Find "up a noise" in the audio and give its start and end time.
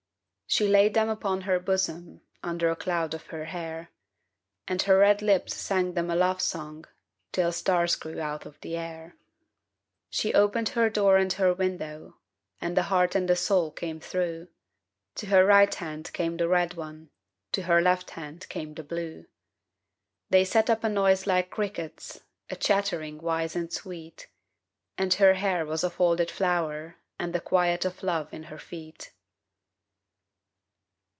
20.69-21.25